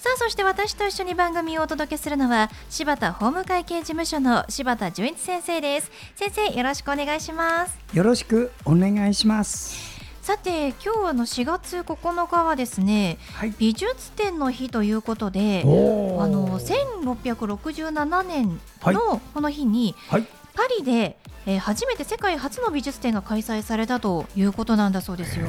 [0.00, 5.90] さあそして私と一緒に番組をお届けするのは柴田法務会計事務所の柴田純一先生です。
[6.14, 7.78] 先生よろしくお願いします。
[7.92, 10.00] よろしくお願いします。
[10.22, 25.46] さて今日あの4月9日はですね、はい、美術展の日ということであの1667年のこの日に、はい、パリでえー、初めて世界初の美術展が開催されたということなんだそうですよ。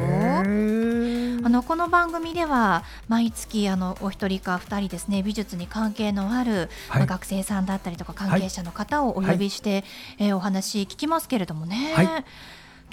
[1.44, 9.84] あのこの番組では毎月あのお一人か二人ですね美術に関係のある、はい、まあ、学生さんだったりとか関係者の方をお呼びして、はい、
[10.20, 11.94] えー、お話聞きますけれどもね。
[11.96, 12.26] はい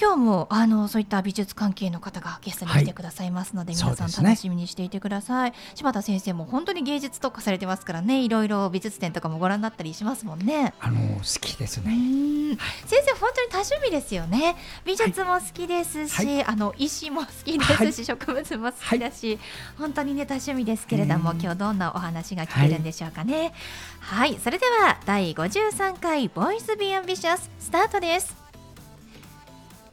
[0.01, 8.23] 今日もあのそういった美術関係の方がゲストに来てくださいますので、はい、皆さん楽しみにしていてください、ね、柴田先生も本当に芸術特化されてますからね。
[8.23, 10.73] いろいろ美術展とかもご覧になったりしますもんね。
[10.79, 12.57] あの好きですね。
[12.87, 14.57] 先生本当に多趣味ですよね。
[14.85, 19.39] 美術も好きですし、はい、あの石も好きですし、植物も好きだし、
[19.79, 23.53] 本当にね多趣味ですけれども今日どんなお話が聞けるんでしょうかね。
[24.01, 24.39] はい。
[24.39, 28.48] それでは第53回 Voice Be Ambitious スタートです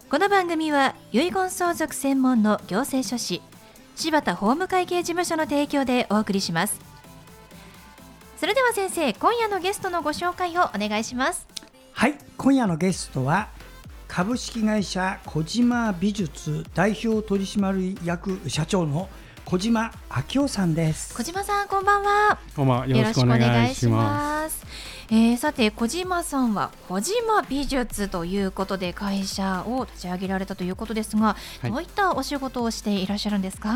[0.07, 3.41] この番組は遺言相続専門の行政書士
[3.95, 6.79] 柴田法務会計事務所の提供でお送りします。
[8.37, 11.47] それでは先生今夜のゲストのご紹介をお願いします。
[11.93, 13.49] はい今夜のゲストは
[14.07, 19.09] 株式会社小島美術代表取締役社長の
[19.43, 21.15] 小島昭夫さんです。
[21.15, 22.37] 小島さんこんばんは。
[22.55, 22.87] こんばんは。
[22.87, 24.63] よろしくお願いします
[25.09, 33.69] えー、さて小島さんは小島美術ということで会社を立ち上げられたということですが、はい、どういったお仕事をしていらっしゃるんですか、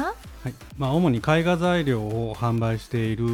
[0.43, 0.53] はい。
[0.77, 3.25] まあ、主に絵画材料を販売している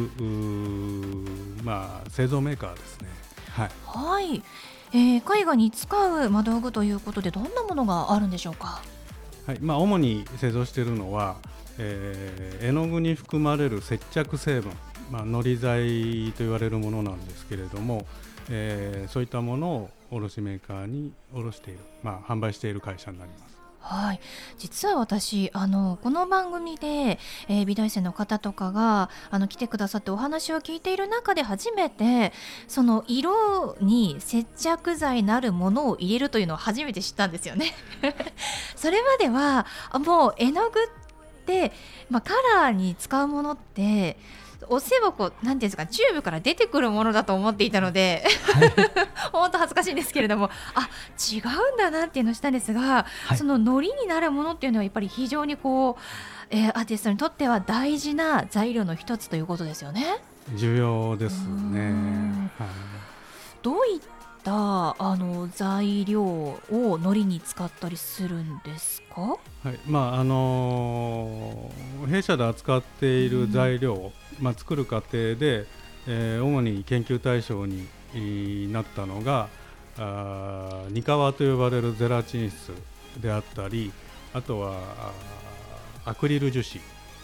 [1.64, 3.08] まあ、製造メーカーですね。
[3.50, 4.42] はい、はい。
[4.92, 8.82] えー、絵画に使う、ま道具ということでどんなものがあるんでしょうか、
[9.46, 9.58] はい。
[9.60, 11.36] まあ、主に製造しているのは、
[11.78, 14.72] えー、絵の具に含まれる接着成分
[15.10, 18.06] まあ、のり剤と言われるものなんですけれども、
[18.50, 23.56] えー、そういったものを卸メーカーに卸している、まあ、販売している会社になります。
[23.88, 24.20] はい、
[24.58, 32.32] 実は私あのこの番組で、えー、美大生の方とかがあの来てくださってお話を聞いている中で初めて
[32.66, 37.74] その色に接着剤なるものを入れるというのを初めて知ったんですよね。
[38.74, 39.66] それまでは
[40.04, 41.05] もう絵の具って、
[42.10, 44.16] まあ、カラーに使うものって
[44.68, 48.72] おせばこうなんていうんですかチューブから出てくるものだと思っていたので、はい、
[49.32, 50.88] 本当恥ずかしいんですけれどもあ
[51.32, 56.02] 違うんだなっていうのをしたんですが、はい、そのノリになるものっていうのはやっぱり非常にこう、
[56.50, 60.18] えー、アーティストにとっては大事な材料の一つということですよね。
[60.54, 62.50] 重要ですね。
[62.58, 62.68] はい、
[63.62, 64.00] どういっ
[64.46, 69.36] たあの材料を海苔に使ったりするんですか、は
[69.72, 75.66] いまああのー、弊社で扱っている材料、うん、まあ、作る過程で、
[76.06, 79.48] えー、主に研究対象になったのが
[79.98, 82.72] あニカワと呼ばれるゼラチン質
[83.20, 83.90] であったり
[84.32, 84.78] あとは
[86.04, 86.62] アクリル樹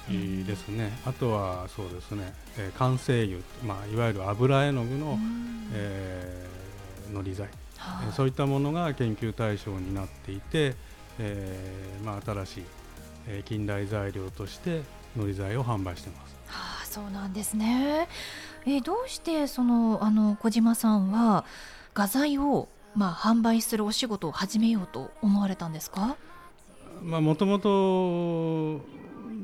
[0.09, 6.62] 脂ですね、うん、あとはそうですね、えー、完成油、まあ、いわゆる油絵の具の、うん、えー
[7.13, 7.47] のり剤、
[7.77, 10.75] はあ、そういったものが研究対象になっていて、
[11.19, 12.65] えーまあ、新しい、
[13.29, 14.83] えー、近代材料として
[15.17, 16.35] のり剤を販売してます。
[16.47, 18.09] はあ、そうなんですね、
[18.67, 21.45] えー、どうしてそのあの小島さんは
[21.95, 26.17] 画材を、まあ、販売するお仕事を始めようと思われたんですか？
[27.03, 28.85] もともと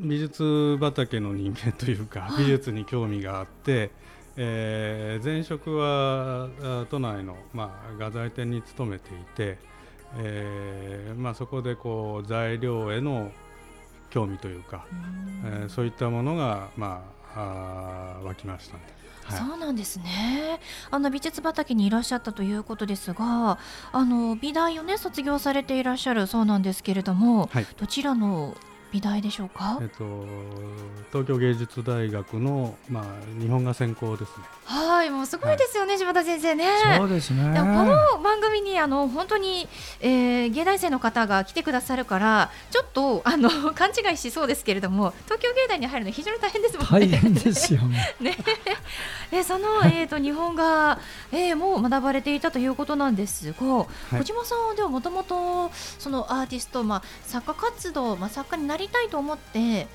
[0.00, 3.90] 美術畑の人間というか、美術に興味があって、
[4.40, 6.48] えー、前職は
[6.90, 9.58] 都内の、まあ、画材店に勤めていて、
[10.16, 13.32] えーまあ、そこでこう材料への
[14.10, 14.86] 興味というか、
[15.44, 17.04] うえー、そういったものが、ま
[17.34, 18.82] あ、あ湧きましたね。
[19.24, 20.60] はい、そうなんですね。
[20.90, 23.58] あの美術畑にいらっしゃったということですが
[23.92, 28.56] あの美大をね卒業されていらっしゃるそうなんですけれども、はい、どちらの
[28.92, 30.26] 美大でしょうか、えっと、
[31.12, 33.04] 東京芸術大学の、まあ、
[33.40, 34.44] 日本画専攻ですね。
[34.64, 36.66] はいもうすごいですよね、はい、柴田先生ね。
[36.96, 37.52] そうですね。
[37.52, 39.68] でもこの番組にあの本当に、
[40.00, 47.06] えー、芸大生の方が来てくださるからちょっとあの 勘違いしそうですけれども東京芸大に入るの非常に大変ですもんね。
[47.06, 48.14] 大変ですよね。
[48.20, 48.36] ね。
[49.30, 50.98] でその、えーと、日本画、
[51.32, 59.86] えー、も学ばれていたということなんですが、はい、小島さんではもともとそのアーティスト、まあ、作家活動、まあ、作家になりたいと思って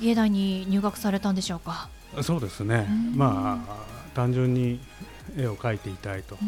[0.00, 1.88] 芸大に入学されたんでしょうか？
[2.22, 3.84] そうですね、まあ
[4.14, 4.80] 単純に
[5.36, 6.38] 絵を描いていたいと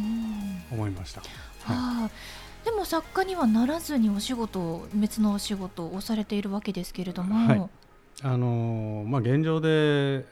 [0.71, 1.21] 思いました。
[1.65, 7.69] はい、でも作家にはならずにお仕事別のお仕事をされているわけですけれども、はい、
[8.23, 10.25] あのまあ、現状で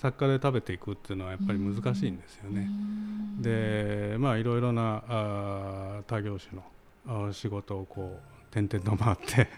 [0.00, 2.68] 作家で食べていくっていうのはやっぱり難しいんですよね。
[3.40, 6.60] でまあいろいろなあ他業種
[7.06, 9.48] の仕事をこう転々と回って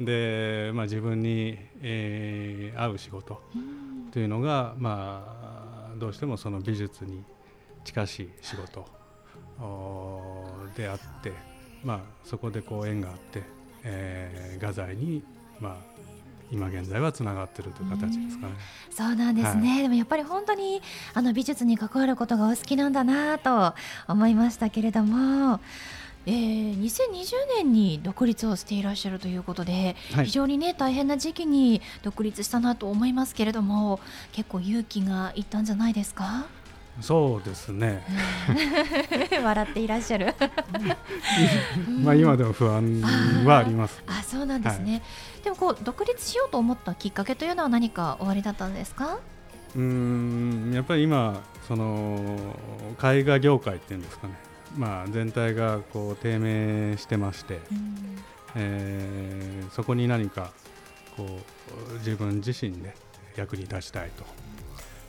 [0.00, 3.40] で、まあ、自分に、えー、合う仕事
[4.10, 7.22] というのが、まあ、どうしてもその美術に
[7.84, 8.86] 近しい仕事
[10.74, 11.32] であって、
[11.84, 13.42] まあ、そこでこう縁があって、
[13.84, 15.22] えー、画材に、
[15.60, 15.76] まあ、
[16.50, 18.54] 今現在はつながっているという形ですかね。
[18.90, 20.80] そうなんですね、はい、でもやっぱり本当に
[21.12, 23.74] あの美術に関わることがお好きなんだなと
[24.08, 25.60] 思いましたけれども。
[26.26, 34.00] えー、2020年に独立をしていらっしゃるということで、はい、非常にね大変な時期に独立したなと思いますけれども
[34.32, 36.46] 結構勇気がいったんじゃないですか？
[37.00, 38.02] そうですね。
[39.42, 40.34] 笑っていらっしゃる。
[42.04, 43.00] まあ今でも不安
[43.46, 44.02] はあります。
[44.06, 45.02] あそうなんですね、はい、
[45.44, 49.18] でもこう独立しようと思ったきっかけというのは何かおありだったんですか？
[49.74, 52.36] うんやっぱり今その
[53.02, 54.34] 絵画業界っていうんですかね
[54.76, 58.18] まあ、全体がこう低迷してまして、うん、
[58.56, 60.52] えー、そこに何か
[61.16, 61.40] こ
[61.90, 62.94] う自分自身で
[63.36, 64.24] 役に立ちたいと、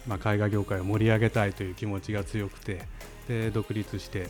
[0.08, 2.82] まあ、絵画業界を盛り上げたいという気持ちが強くて
[3.28, 4.30] で独立して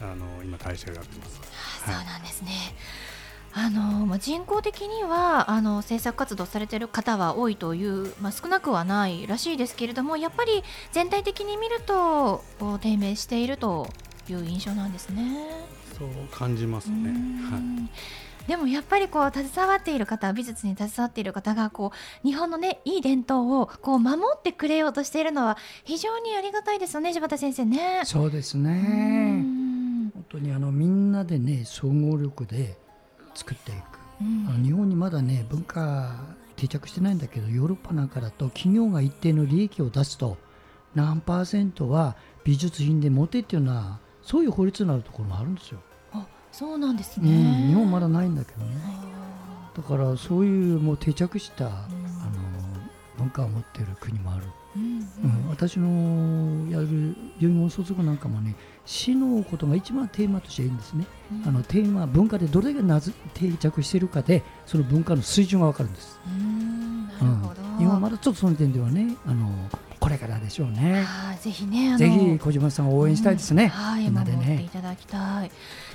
[0.00, 1.38] あの今会社をやってます。
[1.38, 2.50] はあ、そうなんですね、
[3.54, 12.42] あのまあ、人口的にはあの制作活動されている方は多いという、まあ、少なくはないらしいですけれどもやっぱり全体的に見ると
[12.80, 13.88] 低迷していると
[14.30, 15.36] いう印象なんですね。
[15.98, 17.10] そう感じますね。
[17.50, 18.46] はい。
[18.46, 21.92] でもやっぱりこう携わっている方美術に携わっている方がこ
[22.24, 28.02] う日本のねいい伝統をこう守ってくれようとしているのは非常にありがたいですよね柴田先生ね。
[28.04, 29.44] そうですね。
[30.12, 32.76] 本当にあのみんなでね総合力で
[33.34, 34.02] 作っていく。
[34.48, 36.14] あの日本にまだね文化
[36.56, 40.36] 定着してないんだけどヨーロッパなんかだと企業が一定の利益を出すと
[40.94, 45.80] 何パーセントは美術品で持てっていうのはそういう法律になるところもあるんですよ。
[46.12, 48.76] あそうなんですね、うん、日本まだないんだけどね。
[49.74, 51.82] だからそういうもう定着した、うん、あの
[53.16, 54.44] 文化を持っている国もある、
[54.76, 58.54] うんうん、私のやる遺言相続なんかもね
[58.84, 61.06] 死のことが一番テーマとしていいんですね、
[61.46, 62.82] あのテーマ文化でどれが
[63.32, 66.18] 定着しているかでその文化の水準が分かるんです、
[67.20, 67.62] なるほど。
[67.78, 69.50] 日本はまだちょっとその点ではねあの
[70.02, 71.06] これからでしょうね。
[71.40, 73.64] ぜひね、ぜひ小島さんを応援したいですね。
[73.64, 75.50] うん、はい、守っていただきたい。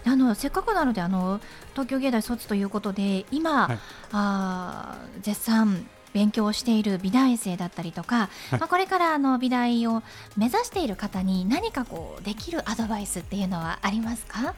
[0.06, 1.42] あのせっかくなのであの
[1.74, 3.80] 東京芸大卒ということで今、はい、
[4.14, 10.02] あ絶賛勉強している美大生だったりとか、はい、まあ、これからあの美大を
[10.38, 14.56] 目指している方に何かこうできるアドバイスっていうのはありますか？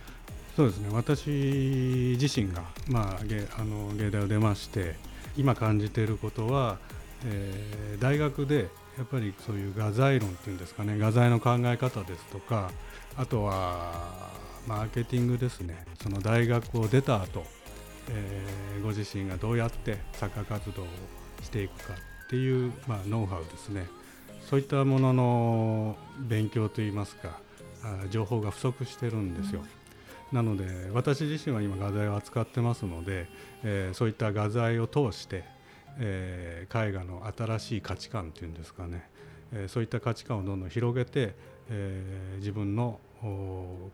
[0.56, 0.90] そうですね。
[0.92, 4.96] 私自身が、まあ、芸あの芸大を出まして
[5.36, 6.78] 今感じていることは、
[7.26, 12.70] えー、大学でやっぱりそういう画材論っていうんですかね画材の考え方ですとか
[13.16, 14.30] あとは
[14.68, 15.86] マーケティングですね。
[16.04, 17.44] その大学を出た後、
[18.10, 20.86] えー、ご自身がどうやって作家活動を
[21.42, 23.88] していくかっていう、まあ、ノウハウですね。
[24.50, 27.40] そういったものの勉強といいますか
[28.10, 29.64] 情報が不足してるんですよ。
[30.32, 33.28] なので私自身は今画材を扱ってますので、
[33.64, 35.44] えー、そういった画材を通して
[36.00, 39.10] えー、絵画の新しい価値観というんですかね、
[39.54, 41.36] えー、そういった価値観をどんどん広げて、
[41.70, 43.00] えー、自分の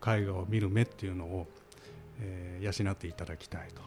[0.05, 1.47] 絵画を見る目っていうのを、
[2.21, 3.81] えー、養っていただきたいと。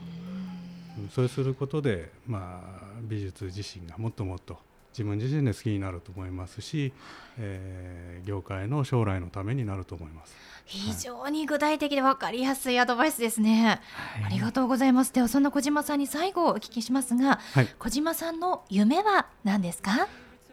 [1.14, 4.58] そうすることで、まあ、美術自身がもっともっと
[4.92, 6.92] 自分自身で好きになると思いますし、
[7.38, 10.35] えー、業界の将来のためになると思います。
[10.64, 15.12] 非常に具体的で分かりやすいアドバイスですね、はい、ありがとうございます。
[15.12, 20.09] ではそんな小島さんに最後お聞きしますが、はい、小島さんの夢は何ですか？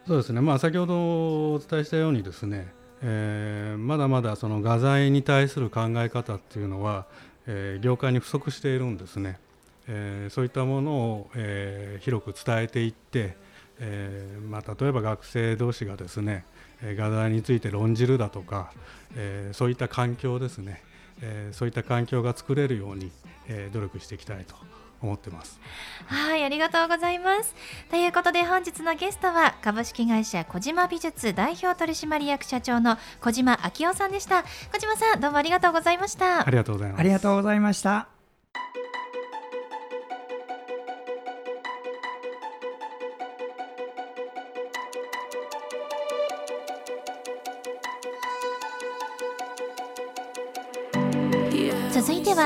[0.06, 0.40] そうですね。
[0.40, 7.06] まあ先ほどお伝えしたようにですね、えー、まだまだその画材に対する考え方っていうのは、
[7.46, 9.38] えー、業界に不足しているんですね。
[9.88, 13.36] えー、そういったものを、えー、広く伝えていって、
[13.78, 16.44] えーまあ、例えば学生同士がですね
[16.82, 18.72] 画題について論じるだとか、
[19.16, 20.82] えー、そういった環境ですね、
[21.20, 23.10] えー、そういった環境が作れるように、
[23.48, 24.54] えー、努力していきたいと
[25.02, 25.60] 思ってます。
[26.06, 27.54] はいありがとうございます。
[27.90, 34.42] ということで本日のゲストは株式会社小島美術代表取締役社長の小島昭夫さんでした。
[34.72, 36.46] 小島さんどうもありがとうございました。
[36.46, 37.00] ありがとうございます。
[37.00, 38.15] ありがとうございました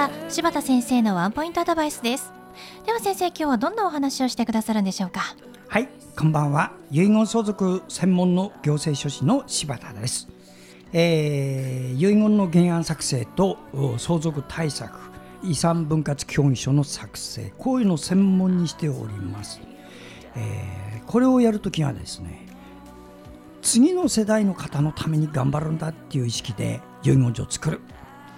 [0.01, 2.33] は柴田先生のワンポイントアドバイスです。
[2.87, 5.21] では先生今日はどんなお話をしてくださるんでしょうか？
[5.69, 6.73] はいこんばんは。
[6.91, 10.29] 遺言相続専門の行政書士の柴田です、
[10.95, 13.59] えー、遺言の原案作成と
[13.99, 14.91] 相続対策
[15.43, 19.61] 遺産分割協議書の作成こういうのを専門にしております、
[20.35, 22.47] えー、これをやるときはですね
[23.61, 27.83] 次の世代の方のために頑張るんだっていう意識で遺言書を作る。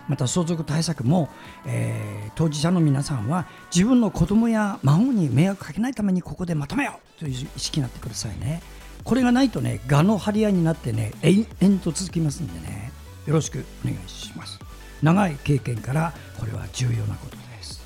[0.09, 1.29] また相続対策も、
[1.67, 8.63] えー、当事者の皆さんは自分の子供や孫に迷惑かけないためにここでまとめようという意識になってくださいね。
[9.05, 12.93] これがないとね蛾の張り合いになってね延々と続きますんでね。
[13.27, 14.59] よろしくお願いします。
[15.03, 17.83] 長い経験からこれは重要なことです。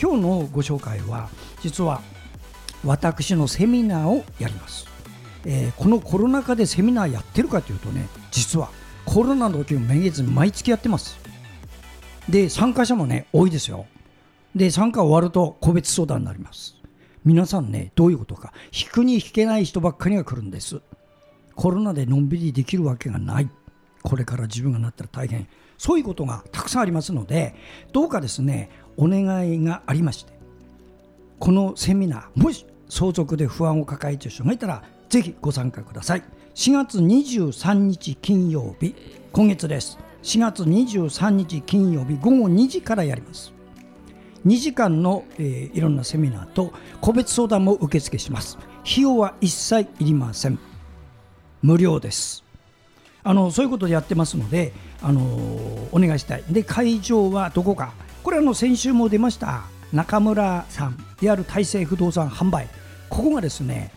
[0.00, 1.28] 今日のご紹介は
[1.62, 2.02] 実は
[2.84, 4.86] 私のセミナーをやります、
[5.44, 8.68] えー、このコロナ禍でセミナーやってるかというとね実は
[9.06, 11.18] コロナの時もめげず毎月やってます。
[12.28, 13.86] で参加者もね多いですよ。
[14.54, 16.76] で参加終わると個別相談になります。
[17.24, 18.52] 皆さんねどういうことか。
[18.72, 20.80] 引くに引けない人ばっかりが来るんです。
[21.54, 23.48] コロナでのんびりできるわけがない。
[24.02, 25.48] これから自分がなったら大変。
[25.78, 27.54] そういうことがたくさんありますので
[27.92, 30.32] どうかですねお願いがありまして。
[31.38, 36.22] このセミナーもし相続で不安を抱えている人がいたらぜひご参加ください。
[36.54, 38.94] 4月23日金曜日
[39.32, 40.05] 今月です。
[40.26, 43.52] 4月23日金曜日午後2時からやります。
[44.44, 48.58] 2時間の、えー、いろんなセミナーと個別相談も受付します。
[48.82, 50.58] 費用は一切いりません。
[51.62, 52.42] 無料です。
[53.22, 55.20] あのそういうことでやってますので、あの、
[55.92, 56.44] お願いしたい。
[56.50, 57.92] で会場はどこか。
[58.24, 62.68] これあの先週も出ました中村さんいわゆる大成不動産販売。
[63.10, 63.92] ここがですね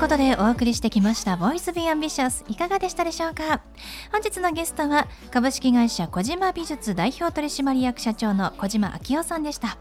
[0.07, 3.63] ことでお送りしてきました「Voice Be Ambitious」いかがでしたでしょうか？
[4.13, 9.79] 本日のゲストは株式会社小島美術代表取締役社長の小島昭夫さんでした。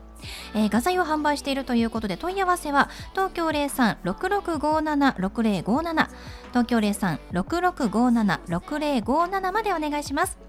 [0.56, 6.08] えー、画材を販売しているということで問い合わせは東京0366576057
[6.50, 10.40] 東京0366576057までお願いします。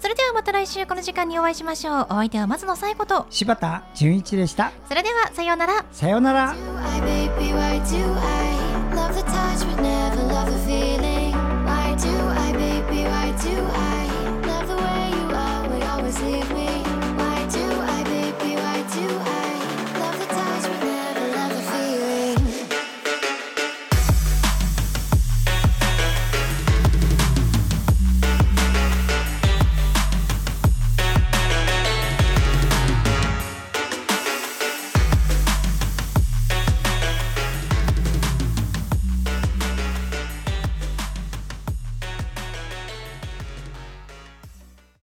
[0.00, 2.06] それではまた来週この時間にお会いしましょう。
[2.08, 3.26] お相手は松野紗子と。
[3.28, 4.72] 柴田純一でした。
[4.88, 5.84] それではさようなら。
[5.92, 6.54] さようなら
[8.98, 11.27] love the touch, but never love the feeling.